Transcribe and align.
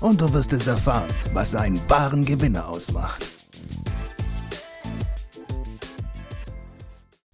und 0.00 0.20
du 0.20 0.32
wirst 0.32 0.52
es 0.52 0.66
erfahren, 0.66 1.08
was 1.32 1.54
einen 1.54 1.78
wahren 1.90 2.24
Gewinner 2.24 2.68
ausmacht. 2.68 3.24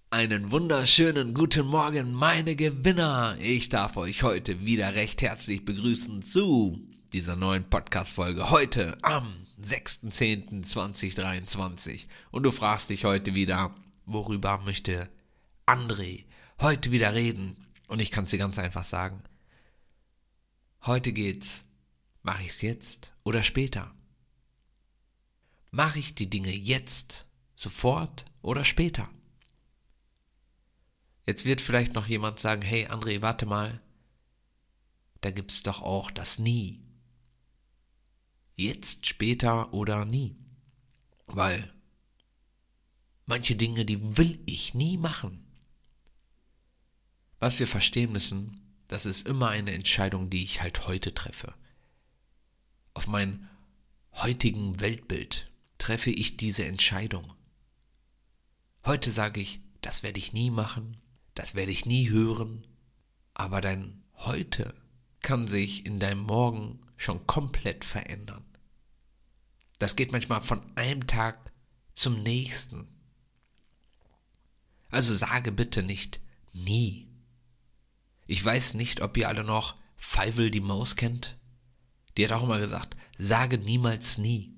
Einen 0.09 0.51
wunderschönen 0.51 1.33
guten 1.33 1.65
Morgen, 1.67 2.13
meine 2.13 2.55
Gewinner! 2.55 3.35
Ich 3.39 3.69
darf 3.69 3.97
euch 3.97 4.23
heute 4.23 4.65
wieder 4.65 4.95
recht 4.95 5.21
herzlich 5.21 5.65
begrüßen 5.65 6.23
zu 6.23 6.79
dieser 7.11 7.35
neuen 7.35 7.65
Podcast-Folge 7.65 8.49
heute 8.49 8.97
am 9.01 9.27
6.10.2023. 9.61 12.07
Und 12.31 12.43
du 12.43 12.51
fragst 12.51 12.89
dich 12.89 13.03
heute 13.05 13.35
wieder, 13.35 13.75
worüber 14.05 14.61
möchte 14.63 15.09
André 15.65 16.23
heute 16.61 16.91
wieder 16.91 17.13
reden? 17.13 17.57
Und 17.87 17.99
ich 17.99 18.11
kann 18.11 18.23
es 18.23 18.31
dir 18.31 18.39
ganz 18.39 18.57
einfach 18.57 18.85
sagen. 18.85 19.21
Heute 20.85 21.11
geht's, 21.11 21.65
mache 22.25 22.43
ich's 22.43 22.61
jetzt 22.61 23.13
oder 23.23 23.43
später? 23.43 23.93
Mache 25.69 25.99
ich 25.99 26.15
die 26.15 26.29
Dinge 26.29 26.51
jetzt, 26.51 27.27
sofort 27.55 28.25
oder 28.41 28.65
später? 28.65 29.07
Jetzt 31.23 31.45
wird 31.45 31.61
vielleicht 31.61 31.93
noch 31.93 32.07
jemand 32.07 32.39
sagen, 32.39 32.63
hey 32.63 32.87
André, 32.87 33.21
warte 33.21 33.45
mal, 33.45 33.79
da 35.21 35.29
gibt's 35.29 35.61
doch 35.61 35.81
auch 35.83 36.09
das 36.09 36.39
Nie. 36.39 36.81
Jetzt, 38.55 39.05
später 39.05 39.73
oder 39.73 40.05
nie. 40.05 40.35
Weil 41.27 41.73
manche 43.25 43.55
Dinge, 43.55 43.85
die 43.85 44.17
will 44.17 44.39
ich 44.47 44.73
nie 44.73 44.97
machen. 44.97 45.45
Was 47.39 47.59
wir 47.59 47.67
verstehen 47.67 48.11
müssen, 48.11 48.61
das 48.87 49.05
ist 49.05 49.27
immer 49.27 49.49
eine 49.49 49.73
Entscheidung, 49.73 50.29
die 50.29 50.43
ich 50.43 50.61
halt 50.61 50.87
heute 50.87 51.13
treffe. 51.13 51.53
Auf 52.95 53.05
mein 53.05 53.47
heutigen 54.13 54.79
Weltbild 54.79 55.45
treffe 55.77 56.09
ich 56.09 56.37
diese 56.37 56.65
Entscheidung. 56.65 57.35
Heute 58.83 59.11
sage 59.11 59.41
ich, 59.41 59.61
das 59.81 60.01
werde 60.01 60.17
ich 60.17 60.33
nie 60.33 60.49
machen, 60.49 60.97
das 61.35 61.53
werde 61.53 61.71
ich 61.71 61.85
nie 61.85 62.09
hören, 62.09 62.65
aber 63.35 63.61
dein 63.61 64.01
Heute 64.17 64.73
kann 65.21 65.47
sich 65.47 65.85
in 65.85 65.99
deinem 65.99 66.21
Morgen 66.21 66.79
schon 66.97 67.27
komplett 67.27 67.83
verändern. 67.83 68.45
Das 69.77 69.95
geht 69.95 70.13
manchmal 70.13 70.41
von 70.41 70.61
einem 70.77 71.05
Tag 71.05 71.51
zum 71.93 72.17
nächsten. 72.23 72.87
Also 74.89 75.13
sage 75.13 75.51
bitte 75.51 75.83
nicht 75.83 76.21
nie. 76.53 77.09
Ich 78.25 78.43
weiß 78.43 78.75
nicht, 78.75 79.01
ob 79.01 79.17
ihr 79.17 79.27
alle 79.27 79.43
noch 79.43 79.75
Feivel 79.97 80.49
die 80.49 80.61
Maus 80.61 80.95
kennt. 80.95 81.37
Die 82.17 82.25
hat 82.25 82.31
auch 82.31 82.43
immer 82.43 82.59
gesagt, 82.59 82.95
sage 83.17 83.57
niemals 83.57 84.17
nie. 84.17 84.53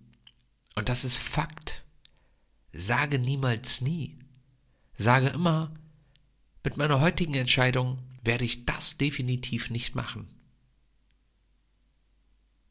Und 0.76 0.90
das 0.90 1.04
ist 1.04 1.18
Fakt. 1.18 1.84
Sage 2.72 3.20
niemals 3.20 3.82
nie. 3.82 4.20
Sage 4.98 5.30
immer, 5.30 5.74
mit 6.64 6.78
meiner 6.78 7.00
heutigen 7.00 7.34
Entscheidung 7.34 8.00
werde 8.24 8.46
ich 8.46 8.66
das 8.66 8.98
definitiv 8.98 9.70
nicht 9.70 9.96
machen. 9.96 10.28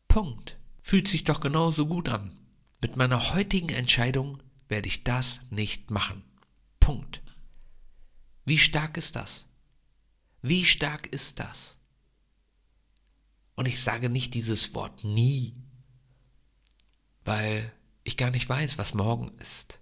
Punkt. 0.08 0.58
Fühlt 0.82 1.08
sich 1.08 1.24
doch 1.24 1.40
genauso 1.40 1.86
gut 1.86 2.08
an. 2.08 2.30
Mit 2.80 2.96
meiner 2.96 3.34
heutigen 3.34 3.70
Entscheidung 3.70 4.42
werde 4.68 4.88
ich 4.88 5.02
das 5.02 5.40
nicht 5.50 5.90
machen. 5.90 6.22
Punkt. 6.78 7.22
Wie 8.44 8.58
stark 8.58 8.96
ist 8.96 9.16
das? 9.16 9.48
Wie 10.42 10.64
stark 10.64 11.08
ist 11.08 11.40
das? 11.40 11.78
Und 13.56 13.66
ich 13.66 13.82
sage 13.82 14.10
nicht 14.10 14.34
dieses 14.34 14.74
Wort 14.74 15.02
nie, 15.04 15.56
weil 17.24 17.72
ich 18.04 18.16
gar 18.16 18.30
nicht 18.30 18.48
weiß, 18.48 18.78
was 18.78 18.94
morgen 18.94 19.36
ist. 19.38 19.80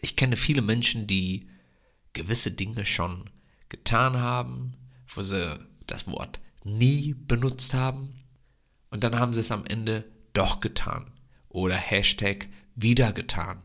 Ich 0.00 0.16
kenne 0.16 0.36
viele 0.36 0.62
Menschen, 0.62 1.06
die 1.06 1.50
gewisse 2.12 2.52
Dinge 2.52 2.86
schon 2.86 3.28
getan 3.68 4.16
haben, 4.16 4.74
wo 5.08 5.22
sie 5.22 5.58
das 5.86 6.06
Wort 6.06 6.40
nie 6.64 7.14
benutzt 7.14 7.74
haben 7.74 8.24
und 8.90 9.02
dann 9.02 9.18
haben 9.18 9.34
sie 9.34 9.40
es 9.40 9.52
am 9.52 9.66
Ende 9.66 10.10
doch 10.32 10.60
getan 10.60 11.12
oder 11.48 11.74
Hashtag 11.74 12.48
wieder 12.74 13.12
getan. 13.12 13.62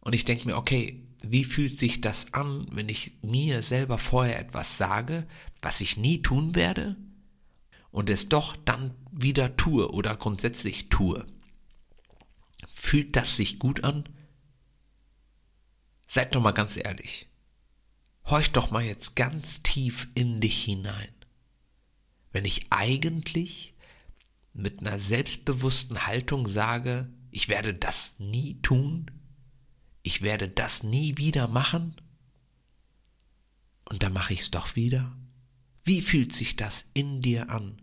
Und 0.00 0.14
ich 0.14 0.24
denke 0.24 0.46
mir, 0.46 0.56
okay, 0.56 1.06
wie 1.22 1.44
fühlt 1.44 1.78
sich 1.78 2.00
das 2.00 2.32
an, 2.32 2.66
wenn 2.72 2.88
ich 2.88 3.18
mir 3.22 3.62
selber 3.62 3.98
vorher 3.98 4.38
etwas 4.38 4.78
sage, 4.78 5.26
was 5.60 5.80
ich 5.80 5.96
nie 5.96 6.22
tun 6.22 6.54
werde 6.54 6.96
und 7.90 8.10
es 8.10 8.28
doch 8.28 8.56
dann 8.56 8.92
wieder 9.10 9.56
tue 9.56 9.90
oder 9.90 10.16
grundsätzlich 10.16 10.88
tue? 10.88 11.24
Fühlt 12.74 13.16
das 13.16 13.36
sich 13.36 13.58
gut 13.58 13.84
an? 13.84 14.08
Seid 16.06 16.34
doch 16.34 16.42
mal 16.42 16.52
ganz 16.52 16.76
ehrlich. 16.76 17.28
Horch 18.24 18.50
doch 18.52 18.70
mal 18.70 18.82
jetzt 18.82 19.16
ganz 19.16 19.62
tief 19.62 20.08
in 20.14 20.40
dich 20.40 20.64
hinein. 20.64 21.14
Wenn 22.32 22.44
ich 22.44 22.66
eigentlich 22.70 23.74
mit 24.52 24.80
einer 24.80 24.98
selbstbewussten 24.98 26.06
Haltung 26.06 26.48
sage, 26.48 27.12
ich 27.30 27.48
werde 27.48 27.74
das 27.74 28.16
nie 28.18 28.60
tun, 28.62 29.10
ich 30.02 30.22
werde 30.22 30.48
das 30.48 30.82
nie 30.82 31.16
wieder 31.16 31.48
machen, 31.48 31.96
und 33.88 34.02
dann 34.02 34.12
mache 34.12 34.34
ich 34.34 34.40
es 34.40 34.50
doch 34.50 34.76
wieder. 34.76 35.16
Wie 35.86 36.02
fühlt 36.02 36.34
sich 36.34 36.56
das 36.56 36.86
in 36.94 37.22
dir 37.22 37.48
an? 37.48 37.80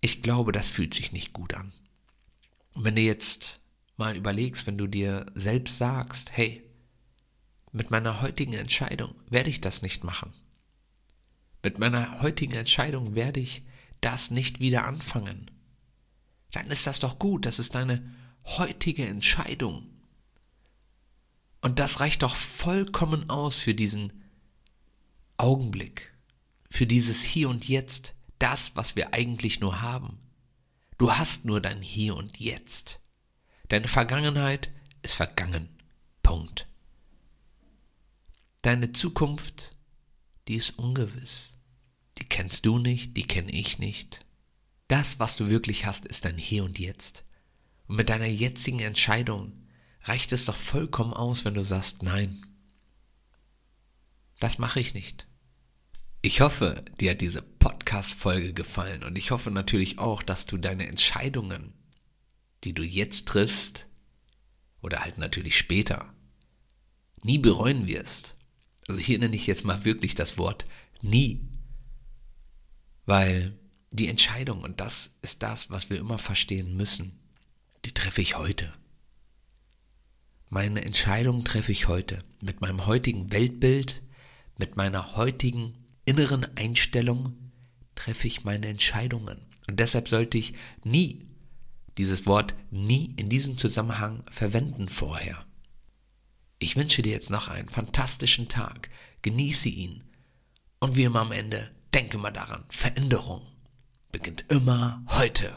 Ich 0.00 0.22
glaube, 0.22 0.50
das 0.50 0.70
fühlt 0.70 0.94
sich 0.94 1.12
nicht 1.12 1.34
gut 1.34 1.52
an. 1.52 1.70
Und 2.72 2.84
wenn 2.84 2.94
du 2.94 3.02
jetzt 3.02 3.60
mal 3.98 4.16
überlegst, 4.16 4.66
wenn 4.66 4.78
du 4.78 4.86
dir 4.86 5.26
selbst 5.34 5.76
sagst, 5.76 6.34
hey, 6.34 6.66
mit 7.72 7.90
meiner 7.90 8.22
heutigen 8.22 8.54
Entscheidung 8.54 9.14
werde 9.28 9.50
ich 9.50 9.60
das 9.60 9.82
nicht 9.82 10.02
machen. 10.02 10.30
Mit 11.62 11.78
meiner 11.78 12.22
heutigen 12.22 12.54
Entscheidung 12.54 13.14
werde 13.14 13.40
ich 13.40 13.66
das 14.00 14.30
nicht 14.30 14.60
wieder 14.60 14.86
anfangen. 14.86 15.50
Dann 16.52 16.70
ist 16.70 16.86
das 16.86 17.00
doch 17.00 17.18
gut, 17.18 17.44
das 17.44 17.58
ist 17.58 17.74
deine 17.74 18.02
heutige 18.46 19.06
Entscheidung. 19.06 19.99
Und 21.60 21.78
das 21.78 22.00
reicht 22.00 22.22
doch 22.22 22.36
vollkommen 22.36 23.28
aus 23.28 23.58
für 23.58 23.74
diesen 23.74 24.24
Augenblick, 25.36 26.12
für 26.70 26.86
dieses 26.86 27.22
Hier 27.22 27.48
und 27.48 27.68
Jetzt, 27.68 28.14
das, 28.38 28.76
was 28.76 28.96
wir 28.96 29.12
eigentlich 29.12 29.60
nur 29.60 29.82
haben. 29.82 30.18
Du 30.98 31.12
hast 31.12 31.44
nur 31.44 31.60
dein 31.60 31.82
Hier 31.82 32.16
und 32.16 32.38
Jetzt. 32.38 33.00
Deine 33.68 33.88
Vergangenheit 33.88 34.72
ist 35.02 35.14
vergangen. 35.14 35.68
Punkt. 36.22 36.66
Deine 38.62 38.92
Zukunft, 38.92 39.76
die 40.48 40.56
ist 40.56 40.78
ungewiss. 40.78 41.54
Die 42.18 42.24
kennst 42.24 42.66
du 42.66 42.78
nicht, 42.78 43.16
die 43.16 43.26
kenne 43.26 43.52
ich 43.52 43.78
nicht. 43.78 44.26
Das, 44.88 45.18
was 45.18 45.36
du 45.36 45.48
wirklich 45.48 45.86
hast, 45.86 46.04
ist 46.04 46.24
dein 46.24 46.36
Hier 46.36 46.64
und 46.64 46.78
Jetzt. 46.78 47.24
Und 47.86 47.96
mit 47.96 48.10
deiner 48.10 48.26
jetzigen 48.26 48.80
Entscheidung 48.80 49.52
reicht 50.02 50.32
es 50.32 50.46
doch 50.46 50.56
vollkommen 50.56 51.12
aus, 51.12 51.44
wenn 51.44 51.54
du 51.54 51.64
sagst, 51.64 52.02
nein, 52.02 52.34
das 54.38 54.58
mache 54.58 54.80
ich 54.80 54.94
nicht. 54.94 55.26
Ich 56.22 56.40
hoffe, 56.40 56.84
dir 57.00 57.12
hat 57.12 57.20
diese 57.20 57.42
Podcast-Folge 57.42 58.52
gefallen 58.52 59.04
und 59.04 59.16
ich 59.16 59.30
hoffe 59.30 59.50
natürlich 59.50 59.98
auch, 59.98 60.22
dass 60.22 60.46
du 60.46 60.58
deine 60.58 60.86
Entscheidungen, 60.86 61.72
die 62.64 62.74
du 62.74 62.82
jetzt 62.82 63.28
triffst, 63.28 63.86
oder 64.82 65.00
halt 65.00 65.18
natürlich 65.18 65.56
später, 65.56 66.14
nie 67.22 67.38
bereuen 67.38 67.86
wirst. 67.86 68.36
Also 68.88 69.00
hier 69.00 69.18
nenne 69.18 69.36
ich 69.36 69.46
jetzt 69.46 69.64
mal 69.64 69.84
wirklich 69.84 70.14
das 70.14 70.38
Wort 70.38 70.66
nie. 71.02 71.46
Weil 73.06 73.58
die 73.90 74.08
Entscheidung, 74.08 74.62
und 74.62 74.80
das 74.80 75.18
ist 75.22 75.42
das, 75.42 75.70
was 75.70 75.90
wir 75.90 75.98
immer 75.98 76.18
verstehen 76.18 76.76
müssen, 76.76 77.20
die 77.84 77.92
treffe 77.92 78.22
ich 78.22 78.36
heute. 78.36 78.72
Meine 80.52 80.84
Entscheidung 80.84 81.44
treffe 81.44 81.70
ich 81.70 81.86
heute 81.86 82.18
mit 82.42 82.60
meinem 82.60 82.86
heutigen 82.86 83.30
Weltbild, 83.30 84.02
mit 84.58 84.76
meiner 84.76 85.14
heutigen 85.14 85.78
inneren 86.04 86.44
Einstellung 86.56 87.52
treffe 87.94 88.26
ich 88.26 88.42
meine 88.42 88.66
Entscheidungen. 88.66 89.46
Und 89.68 89.78
deshalb 89.78 90.08
sollte 90.08 90.38
ich 90.38 90.54
nie 90.82 91.24
dieses 91.98 92.26
Wort 92.26 92.56
nie 92.72 93.14
in 93.16 93.28
diesem 93.28 93.56
Zusammenhang 93.56 94.24
verwenden 94.28 94.88
vorher. 94.88 95.46
Ich 96.58 96.74
wünsche 96.74 97.02
dir 97.02 97.12
jetzt 97.12 97.30
noch 97.30 97.46
einen 97.46 97.68
fantastischen 97.68 98.48
Tag. 98.48 98.90
Genieße 99.22 99.68
ihn. 99.68 100.02
Und 100.80 100.96
wie 100.96 101.04
immer 101.04 101.20
am 101.20 101.30
Ende, 101.30 101.70
denke 101.94 102.18
mal 102.18 102.32
daran, 102.32 102.64
Veränderung 102.70 103.46
beginnt 104.10 104.46
immer 104.48 105.04
heute. 105.10 105.56